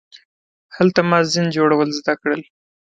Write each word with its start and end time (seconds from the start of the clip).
هلته 0.75 0.99
ما 1.09 1.19
زین 1.31 1.47
جوړول 1.55 1.89
زده 1.99 2.13
کړل. 2.21 2.41